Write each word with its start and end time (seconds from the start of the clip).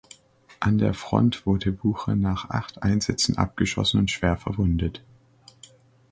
An 0.59 0.79
der 0.79 0.95
Front 0.95 1.45
wurde 1.45 1.71
Bucher 1.71 2.15
nach 2.15 2.49
acht 2.49 2.81
Einsätzen 2.81 3.37
abgeschossen 3.37 3.99
und 3.99 4.09
schwer 4.09 4.35
verwundet. 4.35 5.03